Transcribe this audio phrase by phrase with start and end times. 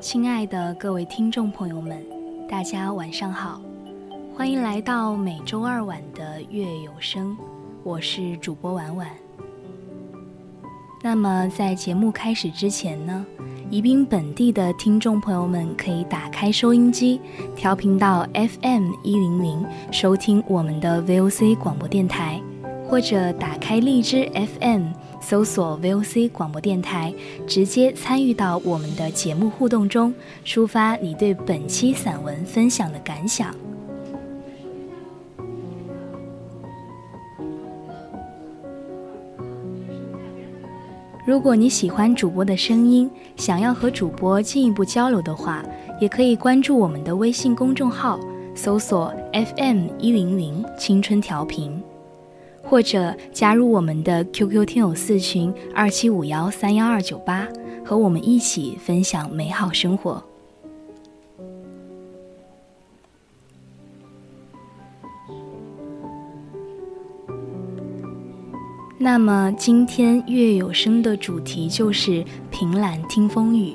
[0.00, 2.02] 亲爱的各位听众朋友们，
[2.48, 3.60] 大家晚上好，
[4.34, 7.36] 欢迎来到每周二晚的月有声，
[7.84, 9.06] 我是主播婉婉。
[11.02, 13.26] 那么在节目开始之前呢，
[13.68, 17.20] 宜宾本地的听众朋友们可以打开收音机，
[17.54, 22.40] 调频到 FM 一零零，收听我们的 VOC 广播电台，
[22.88, 24.92] 或者打开荔枝 FM。
[25.20, 27.14] 搜索 VOC 广播电台，
[27.46, 30.12] 直接参与到我们的节目互动中，
[30.44, 33.54] 抒发你对本期散文分享的感想。
[41.26, 45.62] 如果你喜欢主播的声音，想要和主播进一步交流的话，
[46.00, 48.18] 也可以关注我们的微信公众号，
[48.54, 51.80] 搜索 FM 一零零青春调频。
[52.70, 57.48] 或者加入我们的 QQ 听友四群二七五幺三幺二九八，
[57.84, 60.22] 和我们一起分享美好生活。
[68.96, 73.74] 那么今天月有声的主题就是凭栏听风雨，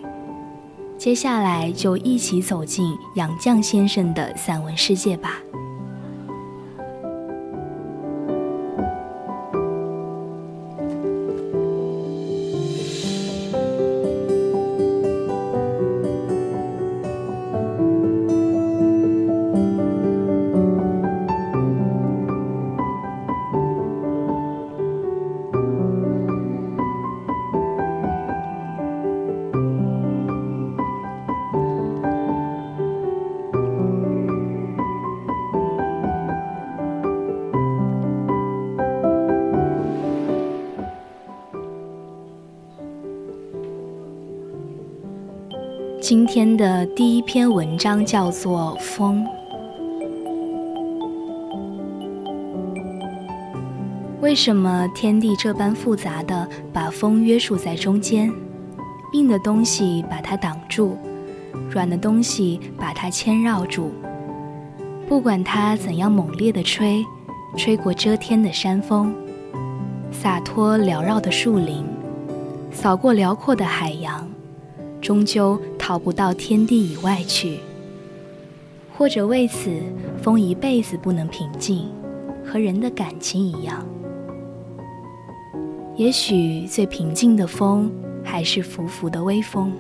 [0.98, 5.42] 接下来就一起走进杨绛先生的散文世界吧。
[46.08, 49.26] 今天的第一篇文章叫做《风》。
[54.22, 58.32] 为什么天地这般复杂的把风约束在中间？
[59.14, 60.96] 硬的东西把它挡住，
[61.72, 63.92] 软的东西把它牵绕住。
[65.08, 67.04] 不管它怎样猛烈的吹，
[67.58, 69.12] 吹过遮天的山峰，
[70.12, 71.84] 洒脱缭绕的树林，
[72.72, 74.30] 扫过辽阔的海洋。
[75.02, 77.60] 终究逃不到天地以外去，
[78.98, 79.70] 或者为此
[80.20, 81.92] 风一辈子不能平静，
[82.44, 83.86] 和人的感情一样。
[85.96, 87.92] 也许最平静的风，
[88.24, 89.72] 还是浮浮的微风。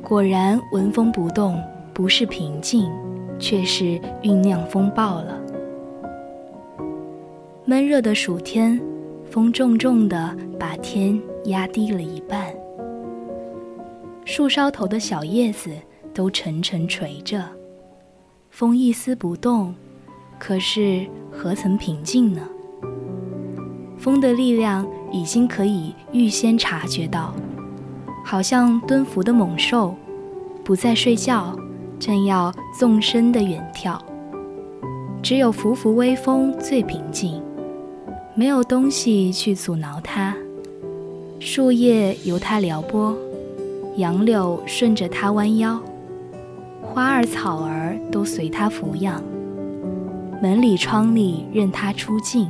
[0.00, 1.60] 果然，闻风不动
[1.92, 2.88] 不是平静，
[3.40, 5.36] 却是酝酿风暴了。
[7.64, 8.80] 闷热的暑天，
[9.28, 11.20] 风重重的把天。
[11.46, 12.54] 压低了一半，
[14.32, 15.72] 树梢头的小叶子
[16.14, 17.42] 都沉沉垂着，
[18.48, 19.74] 风一丝不动，
[20.38, 22.40] 可是何曾平静呢？
[23.98, 27.34] 风的力量已经可以预先察觉到，
[28.24, 29.96] 好像蹲伏的猛兽，
[30.62, 31.58] 不再睡觉，
[31.98, 34.00] 正要纵身的远跳。
[35.20, 37.42] 只有浮浮微风最平静，
[38.36, 40.36] 没有东西去阻挠它，
[41.40, 43.12] 树叶由它撩拨，
[43.96, 45.80] 杨柳顺着它弯腰，
[46.80, 49.22] 花儿草儿都随它抚养，
[50.40, 52.48] 门里窗里任它出进。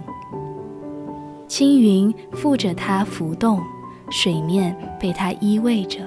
[1.49, 3.61] 青云附着它浮动，
[4.11, 6.01] 水面被它依偎着。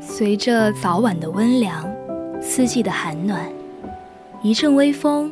[0.00, 1.86] 随着早晚的温凉，
[2.40, 3.46] 四季的寒暖，
[4.40, 5.30] 一阵微风，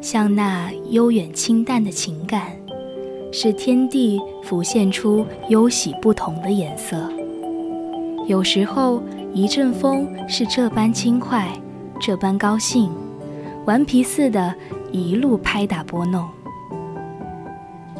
[0.00, 2.52] 像那悠远清淡的情感，
[3.32, 7.10] 使天地浮现出忧喜不同的颜色。
[8.26, 9.02] 有时候，
[9.32, 11.48] 一阵风是这般轻快。
[12.00, 12.88] 这般高兴，
[13.66, 14.54] 顽皮似的，
[14.92, 16.28] 一路拍打拨弄。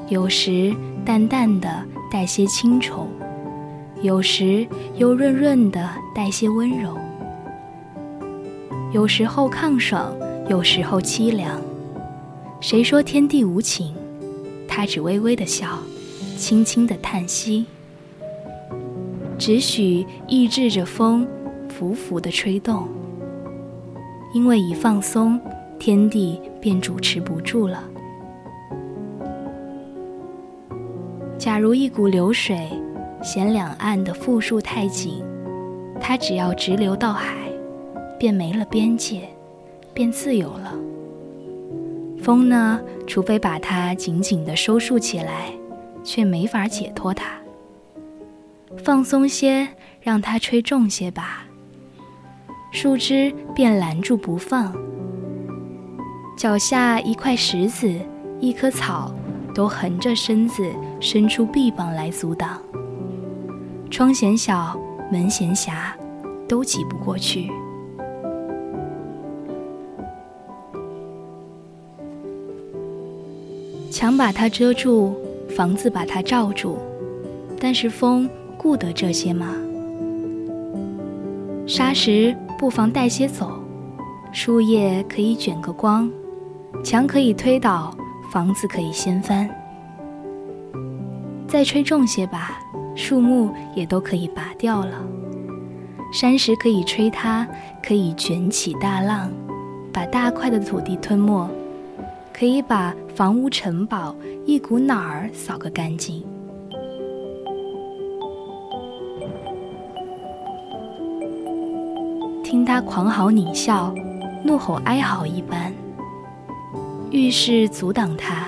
[0.08, 0.72] 有时
[1.04, 1.68] 淡淡的
[2.08, 3.08] 带些清愁，
[4.02, 4.64] 有时
[4.94, 6.96] 又润润的带些温柔。
[8.92, 10.14] 有时候抗爽，
[10.48, 11.60] 有时候凄凉。
[12.60, 13.94] 谁说天地无情？
[14.66, 15.78] 他只微微的笑，
[16.36, 17.64] 轻轻的叹息，
[19.38, 21.26] 只许抑制着风，
[21.68, 22.88] 浮浮的吹动。
[24.34, 25.40] 因为一放松，
[25.78, 27.82] 天地便主持不住了。
[31.38, 32.68] 假如一股流水
[33.22, 35.22] 嫌两岸的富庶太紧，
[36.00, 37.36] 它只要直流到海，
[38.18, 39.28] 便没了边界，
[39.94, 40.74] 便自由了。
[42.28, 45.50] 风呢，除非把它紧紧地收束起来，
[46.04, 47.24] 却没法解脱它。
[48.76, 49.66] 放松些，
[50.02, 51.46] 让它吹重些吧。
[52.70, 54.76] 树枝便拦住不放，
[56.36, 57.90] 脚下一块石子、
[58.40, 59.10] 一棵草，
[59.54, 60.70] 都横着身子
[61.00, 62.60] 伸出臂膀来阻挡。
[63.90, 64.78] 窗嫌小，
[65.10, 65.96] 门嫌狭，
[66.46, 67.50] 都挤不过去。
[73.98, 75.12] 墙把它遮住，
[75.48, 76.76] 房子把它罩住，
[77.58, 79.56] 但是风顾得这些吗？
[81.66, 82.32] 沙石。
[82.56, 83.60] 不妨带些走，
[84.30, 86.08] 树叶可以卷个光，
[86.84, 87.92] 墙可以推倒，
[88.32, 89.50] 房子可以掀翻。
[91.48, 92.60] 再吹重些吧，
[92.94, 95.04] 树木也都可以拔掉了。
[96.12, 97.44] 山石可以吹塌，
[97.82, 99.28] 可以卷起大浪，
[99.92, 101.48] 把大块的土地吞没，
[102.38, 104.14] 可以把房屋城堡
[104.46, 106.22] 一股脑儿扫个干净。
[112.44, 113.92] 听他狂嚎狞笑，
[114.44, 115.72] 怒吼哀嚎一般，
[117.10, 118.46] 遇事阻挡他，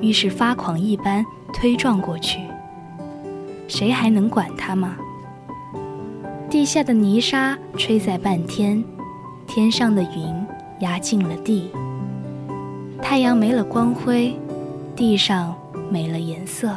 [0.00, 2.40] 遇事发狂一般推撞过去。
[3.68, 4.96] 谁还能管他吗？
[6.50, 8.82] 地下的泥沙吹在半天，
[9.46, 10.46] 天上的云
[10.80, 11.70] 压进了地，
[13.00, 14.34] 太阳没了光辉，
[14.94, 15.54] 地上
[15.90, 16.76] 没了颜色，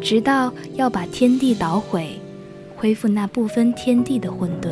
[0.00, 2.20] 直到要把天地捣毁，
[2.76, 4.70] 恢复那不分天地的混沌。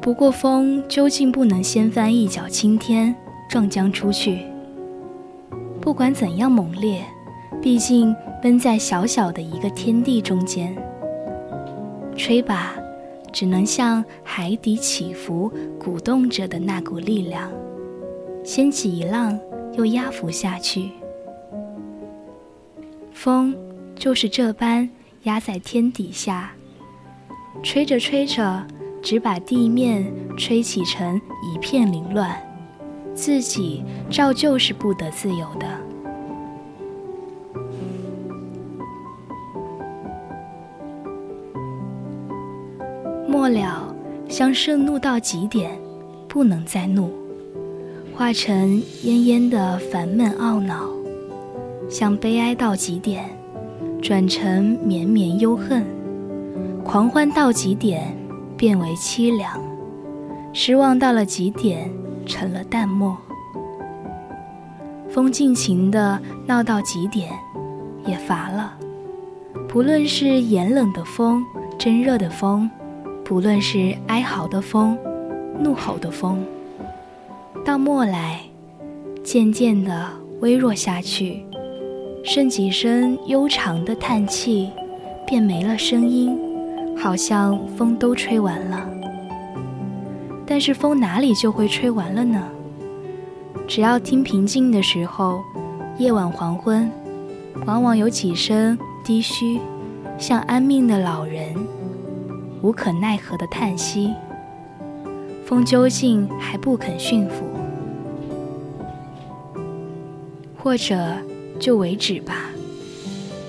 [0.00, 3.12] 不过，风究竟不能掀翻一角青天，
[3.48, 4.44] 撞将出去。
[5.80, 7.02] 不管怎样猛烈，
[7.60, 10.76] 毕竟奔在小小的一个天地中间。
[12.16, 12.76] 吹吧，
[13.36, 17.52] 只能像海底起伏、鼓动着的那股力量，
[18.42, 19.38] 掀起一浪，
[19.74, 20.90] 又压伏下去。
[23.12, 23.54] 风
[23.94, 24.88] 就是这般
[25.24, 26.54] 压在天底下，
[27.62, 28.66] 吹着吹着。
[29.02, 32.34] 只把地面吹起成一片凌乱，
[33.14, 35.85] 自己照旧是不得自由的。
[43.46, 43.94] 末了，
[44.28, 45.70] 像盛怒到极点，
[46.26, 47.12] 不能再怒，
[48.12, 50.88] 化成恹恹的烦闷懊恼；
[51.88, 53.24] 像悲哀到极点，
[54.02, 55.84] 转成绵绵忧恨；
[56.82, 58.12] 狂欢到极点。
[58.56, 59.60] 变为凄凉，
[60.54, 61.90] 失望到了极点，
[62.24, 63.16] 成了淡漠。
[65.10, 67.30] 风尽情的闹到极点，
[68.06, 68.72] 也乏了。
[69.68, 71.44] 不论是炎冷的风，
[71.78, 72.68] 真热的风，
[73.28, 74.96] 不论是哀嚎的风，
[75.58, 76.44] 怒吼的风，
[77.64, 78.38] 到末来，
[79.24, 81.44] 渐渐的微弱下去，
[82.22, 84.70] 剩几声悠长的叹气，
[85.26, 86.38] 便没了声音。
[86.96, 88.88] 好像风都吹完了。
[90.46, 92.40] 但是风哪里就会吹完了呢？
[93.66, 95.40] 只要听平静的时候，
[95.98, 96.88] 夜晚黄昏，
[97.66, 99.58] 往往有几声低嘘，
[100.16, 101.52] 像安命的老人
[102.62, 104.14] 无可奈何的叹息。
[105.44, 107.44] 风究竟还不肯驯服，
[110.58, 111.16] 或者
[111.60, 112.50] 就为止吧。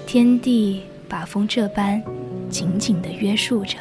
[0.06, 2.02] 天地把风这般
[2.50, 3.78] 紧紧的约束着。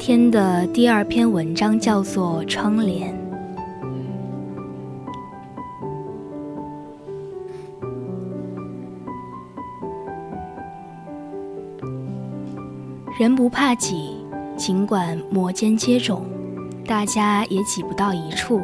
[0.00, 3.12] 天的第二篇文章叫做《窗帘》。
[13.18, 14.16] 人不怕挤，
[14.56, 16.22] 尽管摩肩接踵，
[16.86, 18.62] 大家也挤不到一处。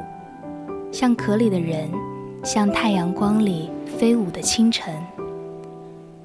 [0.90, 1.90] 像壳里的人，
[2.43, 4.95] 像太阳光里飞舞的清晨。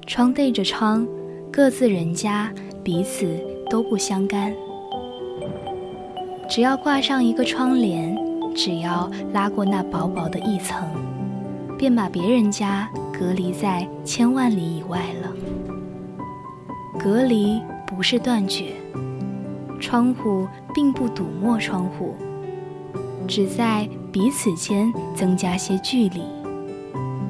[0.06, 1.06] 窗对着窗，
[1.52, 2.50] 各自人家，
[2.82, 3.28] 彼此
[3.68, 4.50] 都不相干。
[6.54, 8.14] 只要挂上一个窗帘，
[8.54, 10.86] 只要拉过那薄薄的一层，
[11.78, 15.32] 便把别人家隔离在千万里以外了。
[16.98, 18.74] 隔离不是断绝，
[19.80, 22.14] 窗户并不堵没窗户，
[23.26, 26.20] 只在彼此间增加些距离，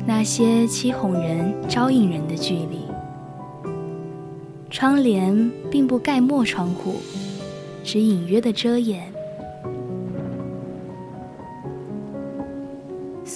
[0.05, 2.89] 那些欺哄人、招引人的距离。
[4.69, 6.97] 窗帘并不盖没窗户，
[7.85, 9.12] 只隐约的遮掩。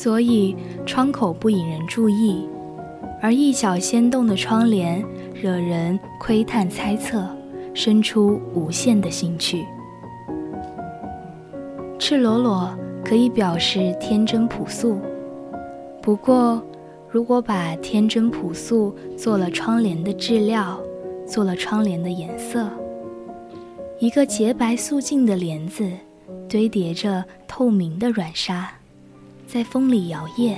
[0.06, 0.54] 所以
[0.86, 2.48] 窗口不引人注意，
[3.20, 7.26] 而一角掀动的窗帘惹人窥探猜测，
[7.74, 9.66] 生出无限的兴趣。
[11.98, 12.72] 赤裸裸
[13.04, 15.00] 可以表示天真朴素，
[16.00, 16.62] 不过
[17.10, 20.80] 如果把天真朴素做了窗帘的质料，
[21.26, 22.70] 做了窗帘的颜色，
[23.98, 25.90] 一个洁白素净的帘子，
[26.48, 28.72] 堆叠着透明的软纱。
[29.46, 30.56] 在风里摇曳，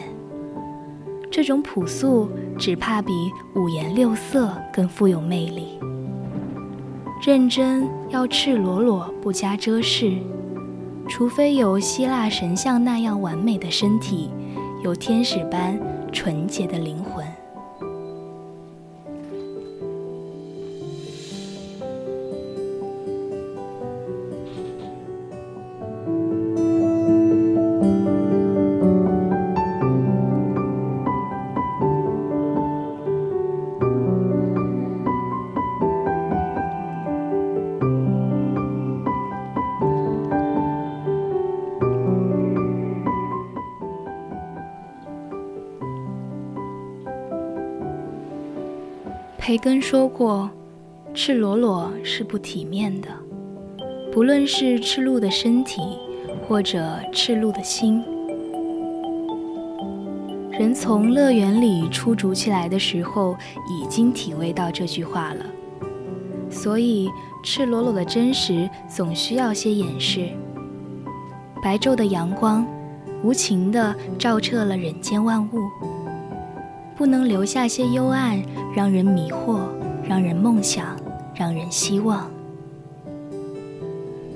[1.30, 3.12] 这种朴素只怕比
[3.54, 5.78] 五颜六色更富有魅力。
[7.22, 10.16] 认真要赤裸裸不加遮饰，
[11.06, 14.30] 除非有希腊神像那样完美的身体，
[14.82, 15.78] 有天使般
[16.10, 17.17] 纯洁的灵魂。
[49.48, 50.50] 培根说过
[51.14, 53.08] ：“赤裸裸是不体面的，
[54.12, 55.80] 不论是赤露的身体，
[56.46, 58.04] 或者赤露的心。
[60.50, 63.34] 人从乐园里出逐起来的时候，
[63.70, 65.46] 已经体味到这句话了。
[66.50, 67.08] 所以，
[67.42, 70.28] 赤裸裸的真实总需要些掩饰。
[71.62, 72.66] 白昼的阳光，
[73.24, 75.88] 无情地照彻了人间万物。”
[76.98, 78.42] 不能留下些幽暗，
[78.74, 79.60] 让人迷惑，
[80.02, 80.96] 让人梦想，
[81.32, 82.28] 让人希望。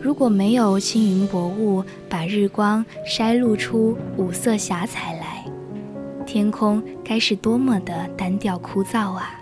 [0.00, 5.44] 如果没有轻云薄雾，把日光筛露出五色霞彩来，
[6.24, 9.40] 天空该是多么的单调枯燥啊！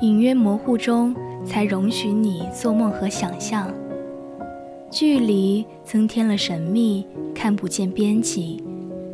[0.00, 3.70] 隐约模糊中，才容许你做梦和想象。
[4.92, 8.62] 距离增添了神秘，看不见边际，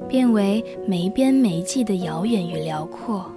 [0.08, 3.30] 变为没边没际的遥远与辽阔。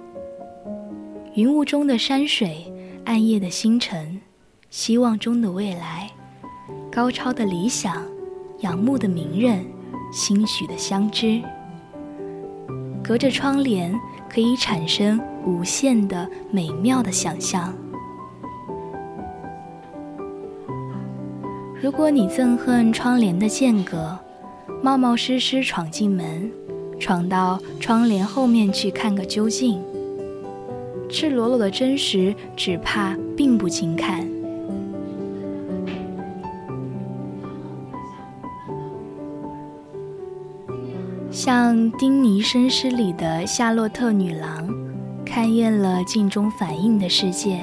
[1.34, 2.66] 云雾中的山水，
[3.04, 4.20] 暗夜的星辰，
[4.70, 6.10] 希望中的未来，
[6.90, 8.02] 高超的理想，
[8.62, 9.64] 仰慕的名人，
[10.12, 11.40] 兴许的相知。
[13.04, 13.94] 隔着窗帘，
[14.28, 17.72] 可以产生无限的美妙的想象。
[21.82, 24.16] 如果你憎恨窗帘的间隔，
[24.80, 26.48] 冒冒失失闯进门，
[27.00, 29.82] 闯到窗帘后面去看个究竟，
[31.10, 34.24] 赤裸裸的真实，只怕并不经看。
[41.32, 44.72] 像丁尼绅士里的夏洛特女郎，
[45.26, 47.58] 看厌了镜中反映的世界。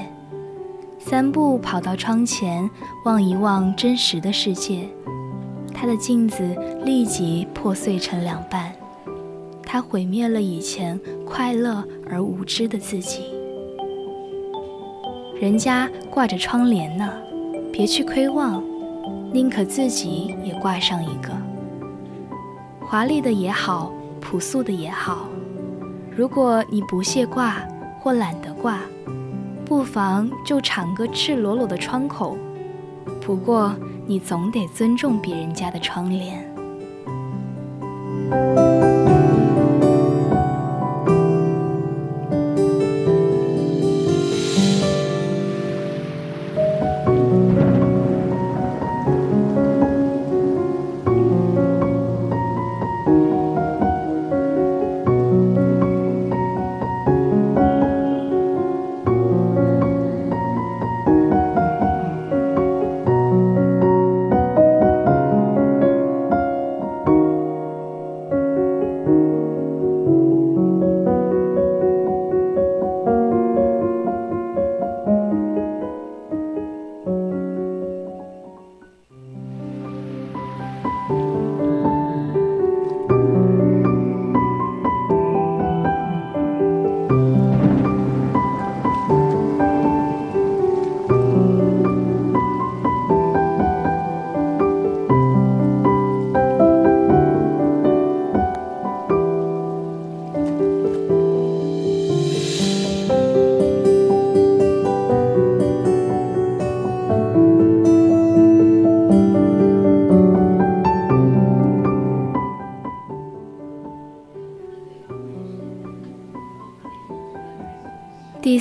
[1.10, 2.70] 三步跑到窗前，
[3.04, 4.88] 望一望真实的世界，
[5.74, 8.72] 他的镜子立即破碎成两半，
[9.64, 13.24] 他毁灭了以前快乐而无知的自己。
[15.40, 17.12] 人家挂着窗帘呢，
[17.72, 18.62] 别去窥望，
[19.32, 21.32] 宁可自己也挂上一个。
[22.80, 23.90] 华丽的也好，
[24.20, 25.26] 朴素的也好，
[26.16, 27.56] 如果你不屑挂
[27.98, 28.78] 或懒得挂。
[29.70, 32.36] 不妨就敞个赤裸裸的窗口，
[33.20, 33.72] 不过
[34.04, 36.44] 你总得尊重别人家的窗帘。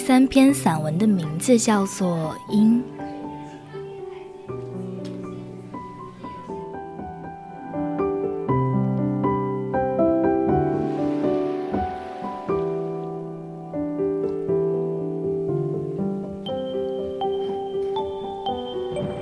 [0.09, 2.81] 三篇散文的名字叫做《鹰》。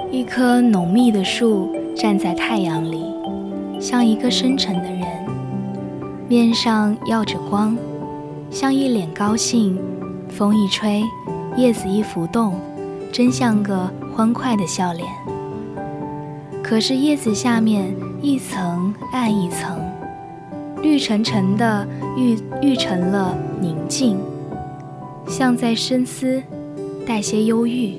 [0.10, 3.04] 一棵浓密的树站在太阳里，
[3.78, 5.06] 像一个深沉的人，
[6.30, 7.76] 面上耀着光，
[8.50, 9.78] 像一脸高兴。
[10.30, 11.04] 风一吹，
[11.56, 12.60] 叶子一浮动，
[13.12, 15.08] 真像个欢快的笑脸。
[16.64, 19.80] 可是叶子下面一层暗一层，
[20.82, 21.88] 绿沉沉的，
[22.18, 24.20] 郁郁成了宁静，
[25.28, 26.44] 像在深思，
[27.08, 27.96] 带些忧郁，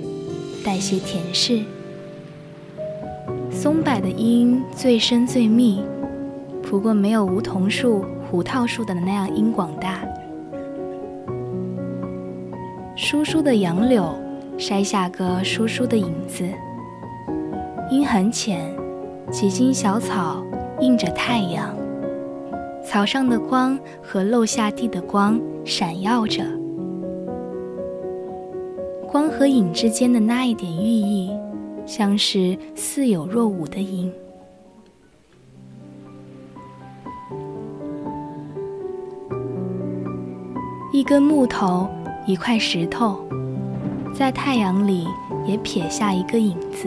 [0.64, 1.62] 带些甜适。
[3.51, 5.83] 松柏的荫最深最密，
[6.62, 10.01] 不过没有梧桐树、胡桃树的那样荫广大。
[13.00, 14.12] 疏疏的杨柳，
[14.58, 16.42] 筛下个疏疏的影子。
[17.92, 18.74] 阴很浅，
[19.30, 20.44] 几茎小草
[20.80, 21.72] 映着太阳，
[22.84, 26.42] 草上的光和漏下地的光闪耀着。
[29.06, 31.30] 光和影之间的那一点寓意，
[31.87, 34.12] 像是似有若无的影。
[40.92, 41.88] 一根木头。
[42.29, 43.21] 一块石头，
[44.14, 45.07] 在太阳里
[45.47, 46.87] 也撇下一个影子。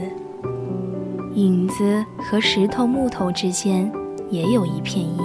[1.34, 3.92] 影子和石头、木头之间
[4.30, 5.18] 也有一片阴，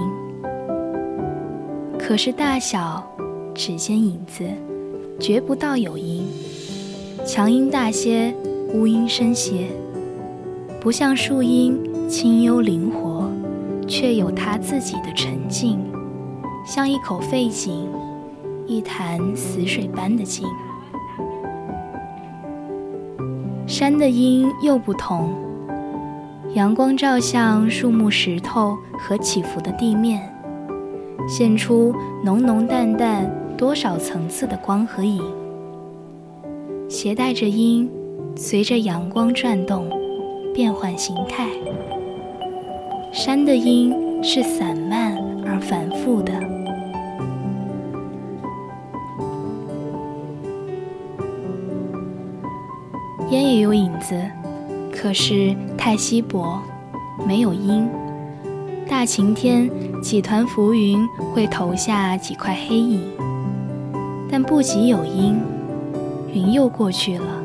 [1.99, 3.07] 可是大小
[3.55, 4.43] 只见影子，
[5.21, 6.27] 觉不到有阴。
[7.27, 8.35] 强阴大些，
[8.73, 9.69] 乌阴深些，
[10.81, 13.31] 不像树荫清幽灵活，
[13.87, 15.79] 却有它自己的沉静，
[16.67, 17.87] 像一口废井。
[18.67, 20.45] 一潭死水般的静。
[23.67, 25.33] 山的阴又不同，
[26.55, 30.23] 阳光照向树木、石头和起伏的地面，
[31.29, 35.21] 现出浓浓淡淡多少层次的光和影，
[36.89, 37.91] 携带着阴，
[38.37, 39.91] 随着阳光转动，
[40.55, 41.49] 变换形态。
[43.13, 46.33] 山的阴是散漫而繁复的，
[53.31, 54.15] 烟也有影子，
[54.93, 56.63] 可是太稀薄，
[57.27, 57.89] 没有阴。
[58.89, 59.69] 大晴天，
[60.01, 63.03] 几团浮云会投下几块黑影，
[64.31, 65.41] 但不及有阴，
[66.33, 67.43] 云又过去了。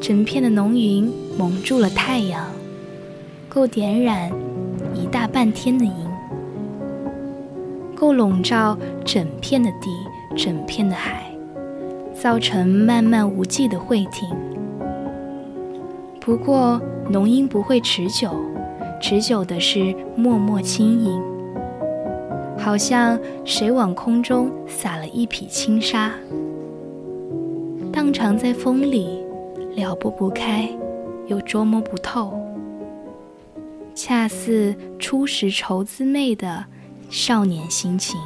[0.00, 2.46] 整片的浓云蒙住了太阳，
[3.48, 4.30] 够点染
[4.94, 5.92] 一大半天的阴，
[7.96, 9.90] 够笼罩整片的地，
[10.36, 11.24] 整片的海，
[12.20, 14.28] 造成漫漫无际的会停。
[16.20, 18.30] 不过浓阴不会持久。
[19.00, 21.22] 持久的是默默轻盈，
[22.58, 26.10] 好像谁往空中撒了一匹轻纱，
[27.92, 29.24] 荡长在风里，
[29.76, 30.68] 撩拨不开，
[31.28, 32.36] 又捉摸不透，
[33.94, 36.64] 恰似初识愁滋味的
[37.08, 38.18] 少年心情。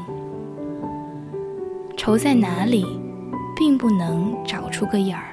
[1.98, 2.86] 愁在哪里，
[3.62, 5.31] 并不能找出个眼儿。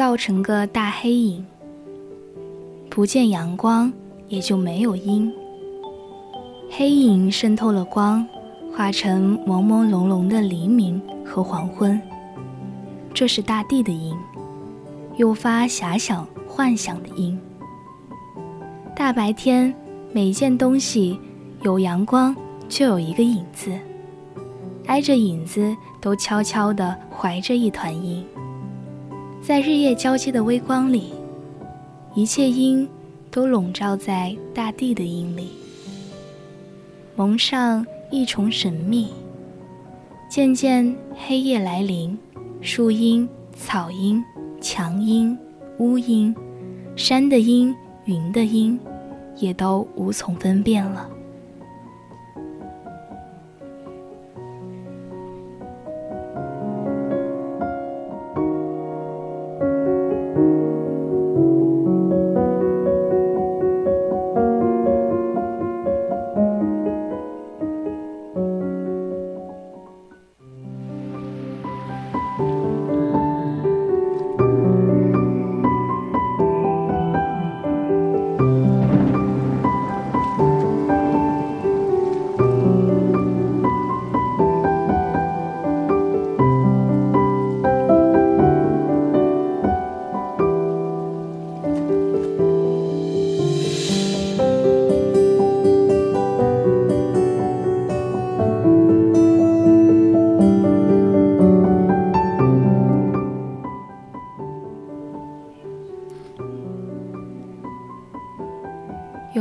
[0.00, 1.44] 造成个大黑影。
[2.88, 3.92] 不见阳光，
[4.28, 5.30] 也就没有阴。
[6.70, 8.26] 黑影渗透了光，
[8.74, 12.00] 化成朦朦胧胧的黎明和黄昏。
[13.12, 14.16] 这是大地的阴，
[15.18, 17.38] 诱发遐想幻想的阴。
[18.96, 19.74] 大白天，
[20.14, 21.20] 每件东西
[21.60, 22.34] 有阳光，
[22.70, 23.70] 就有一个影子。
[24.86, 28.24] 挨着影子，都悄悄地怀着一团阴。
[29.42, 31.12] 在日夜交接的微光里，
[32.14, 32.86] 一切阴
[33.30, 35.48] 都笼罩在大地的阴里，
[37.16, 39.08] 蒙上一重神秘。
[40.28, 42.16] 渐渐黑夜来临，
[42.60, 44.22] 树阴、草阴、
[44.60, 45.36] 墙阴、
[45.78, 46.34] 屋阴、
[46.94, 47.74] 山的阴、
[48.04, 48.78] 云的阴，
[49.36, 51.08] 也都无从分辨了。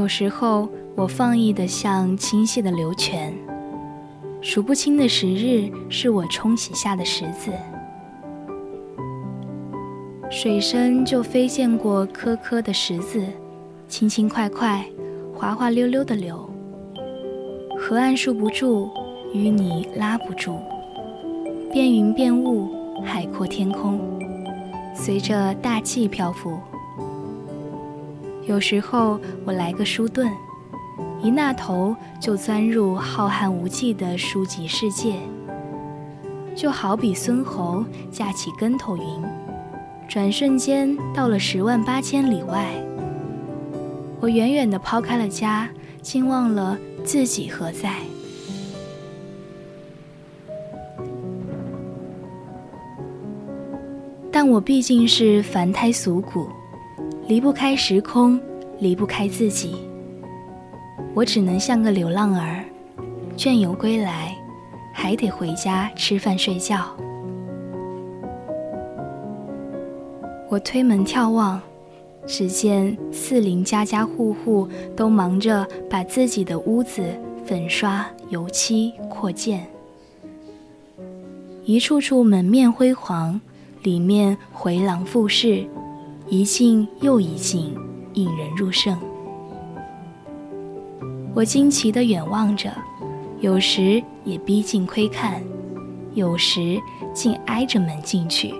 [0.09, 3.31] 时候，我放逸的像清晰的流泉，
[4.41, 7.51] 数不清的时日是我冲洗下的石子，
[10.29, 13.23] 水声就飞溅过颗颗的石子，
[13.87, 14.83] 轻轻快快，
[15.33, 16.49] 滑滑溜溜的流。
[17.79, 18.89] 河岸束不住，
[19.33, 20.57] 淤泥拉不住，
[21.71, 22.67] 变云变雾，
[23.05, 24.01] 海阔天空，
[24.93, 26.59] 随着大气漂浮。
[28.49, 30.27] 有时候我来个书遁，
[31.21, 35.13] 一那头就钻入浩瀚无际的书籍世界，
[36.55, 39.03] 就好比孙猴架起跟头云，
[40.07, 42.73] 转瞬间到了十万八千里外。
[44.19, 45.69] 我远远地抛开了家，
[46.01, 47.97] 竟忘了自己何在。
[54.31, 56.49] 但我毕竟是凡胎俗骨。
[57.29, 58.39] 离不开时空，
[58.79, 59.75] 离不开自己，
[61.13, 62.65] 我只能像个流浪儿，
[63.37, 64.35] 倦游归来，
[64.91, 66.87] 还得回家吃饭睡觉。
[70.49, 71.61] 我推门眺望，
[72.25, 77.03] 只见四邻家家户户都忙着把自己的屋子
[77.45, 79.67] 粉刷、油漆、扩建，
[81.63, 83.39] 一处处门面辉煌，
[83.83, 85.63] 里面回廊复式，
[86.29, 87.75] 一进又一进，
[88.13, 88.95] 引人入胜。
[91.33, 92.71] 我惊奇地远望着，
[93.39, 95.41] 有时也逼近窥看，
[96.13, 96.79] 有时
[97.15, 98.53] 竟挨着门进去。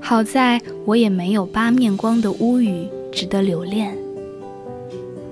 [0.00, 3.96] 好在我也没有八面光的屋宇值得留恋，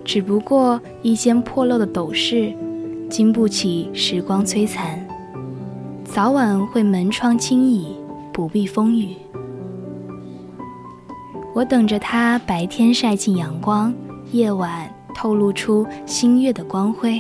[0.04, 2.52] 只不过一间破漏的斗室，
[3.10, 5.04] 经不起时光摧残，
[6.14, 7.96] 早晚会门窗轻倚，
[8.34, 9.16] 不避风雨。
[11.54, 13.94] 我等着它白天晒进阳光，
[14.30, 17.18] 夜晚透露出星月的光辉。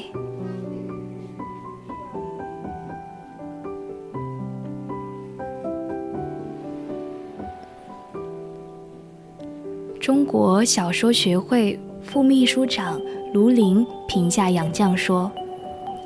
[9.98, 13.00] 中国小说学会副秘书长
[13.32, 15.32] 卢林评价杨绛说：“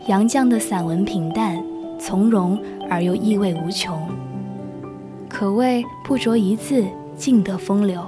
[0.06, 1.60] 杨绛的散文平淡
[1.98, 2.56] 从容
[2.88, 4.08] 而又意味无穷，
[5.28, 6.84] 可谓不着一字。”
[7.16, 8.04] 尽得风流。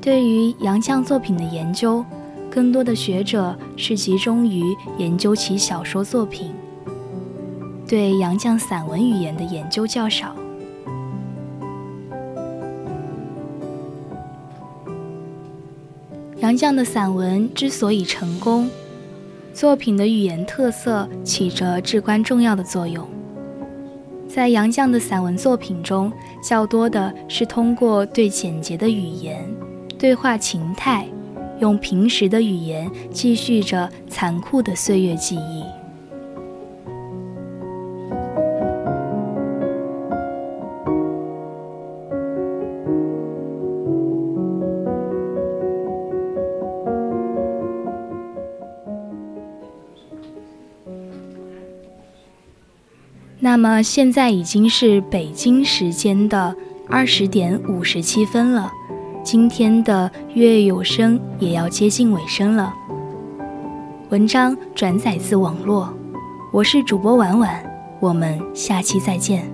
[0.00, 2.04] 对于杨绛作品的研究，
[2.50, 4.64] 更多的学者是集中于
[4.98, 6.52] 研究其小说作品，
[7.86, 10.34] 对杨绛散文语言的研究较少。
[16.40, 18.68] 杨绛的散文之所以成功，
[19.52, 23.08] 作品的语言特色起着至关重要的作用。
[24.34, 29.48] 在杨绛的散文作品中，较多的是通过对简洁的语言、
[29.96, 31.06] 对话情态，
[31.60, 35.62] 用平实的语言继续着残酷的岁月记忆。
[53.64, 56.54] 么现在已经是北京时间的
[56.86, 58.70] 二十点五十七分了，
[59.22, 62.70] 今天的月有声也要接近尾声了。
[64.10, 65.90] 文章转载自网络，
[66.52, 67.64] 我是主播婉婉，
[68.00, 69.53] 我们下期再见。